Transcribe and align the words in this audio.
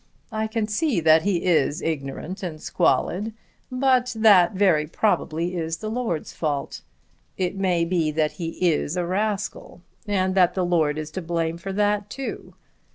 I 0.31 0.47
can 0.47 0.65
see 0.65 0.99
that 0.99 1.21
he 1.21 1.45
is 1.45 1.79
ignorant 1.79 2.41
and 2.41 2.59
squalid; 2.59 3.33
but 3.71 4.15
that 4.17 4.53
very 4.53 4.87
probably 4.87 5.55
is 5.55 5.77
the 5.77 5.91
lord's 5.91 6.33
fault. 6.33 6.81
It 7.37 7.55
may 7.55 7.85
be 7.85 8.09
that 8.09 8.31
he 8.41 8.57
is 8.71 8.97
a 8.97 9.05
rascal 9.05 9.83
and 10.07 10.33
that 10.33 10.55
the 10.55 10.65
lord 10.65 10.97
is 10.97 11.11
to 11.11 11.21
blame 11.21 11.59
for 11.59 11.71
that 11.73 12.09
too. 12.09 12.55